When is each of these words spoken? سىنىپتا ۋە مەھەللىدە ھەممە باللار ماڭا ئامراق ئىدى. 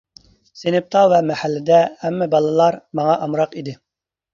سىنىپتا 0.61 1.03
ۋە 1.11 1.21
مەھەللىدە 1.29 1.85
ھەممە 2.03 2.31
باللار 2.35 2.83
ماڭا 3.01 3.23
ئامراق 3.23 3.61
ئىدى. 3.63 3.83